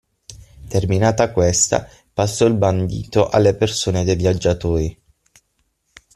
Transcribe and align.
Terminata 0.69 1.31
questa, 1.31 1.87
passò 2.11 2.47
il 2.47 2.55
bandito 2.55 3.29
alle 3.29 3.53
persone 3.53 4.03
de' 4.03 4.15
viaggiatori. 4.15 4.99